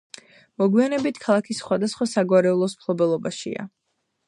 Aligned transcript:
მოგვიანებით 0.61 1.19
ქალაქი 1.25 1.57
სხვადასხვა 1.59 2.09
საგვარეულოს 2.15 2.77
მფლობელობაშია. 2.79 3.71